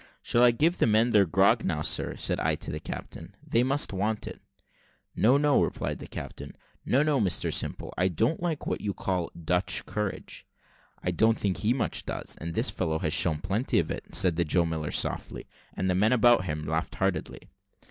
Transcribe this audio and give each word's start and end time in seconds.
"Shall 0.23 0.41
I 0.41 0.49
give 0.49 0.79
the 0.79 0.87
men 0.87 1.11
their 1.11 1.27
grog 1.27 1.63
now, 1.63 1.83
sir?" 1.83 2.15
said 2.15 2.39
I, 2.39 2.55
to 2.55 2.71
the 2.71 2.79
captain; 2.79 3.35
"they 3.45 3.61
must 3.61 3.93
want 3.93 4.25
it." 4.25 4.41
"No, 5.15 5.37
no," 5.37 5.61
replied 5.61 5.99
the 5.99 6.07
captain; 6.07 6.55
"no, 6.83 7.03
no, 7.03 7.21
Mr 7.21 7.53
Simple, 7.53 7.93
I 7.99 8.07
don't 8.07 8.41
like 8.41 8.65
what 8.65 8.81
you 8.81 8.95
call 8.95 9.29
Dutch 9.39 9.85
courage." 9.85 10.43
"I 11.03 11.11
don't 11.11 11.37
think 11.37 11.57
he 11.57 11.71
much 11.71 12.07
does; 12.07 12.35
and 12.41 12.55
this 12.55 12.71
fellow 12.71 12.97
has 12.97 13.13
shown 13.13 13.41
plenty 13.41 13.77
of 13.77 13.91
it," 13.91 14.15
said 14.15 14.37
the 14.37 14.43
Joe 14.43 14.65
Miller, 14.65 14.89
softly; 14.89 15.45
and 15.75 15.87
the 15.87 15.93
men 15.93 16.13
about 16.13 16.45
him 16.45 16.65
laughed 16.65 16.95
heartily. 16.95 17.51